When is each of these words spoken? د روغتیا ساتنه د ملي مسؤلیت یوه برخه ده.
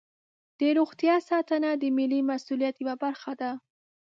د 0.59 0.61
روغتیا 0.77 1.15
ساتنه 1.29 1.69
د 1.81 1.83
ملي 1.97 2.21
مسؤلیت 2.31 2.75
یوه 2.83 2.95
برخه 3.03 3.31
ده. 3.41 3.51